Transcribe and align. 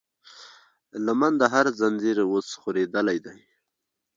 لمن 1.05 1.33
د 1.37 1.43
هر 1.53 1.65
زنځير 1.79 2.17
اوس 2.29 2.47
خورېدلی 2.61 3.17
دی 3.25 3.37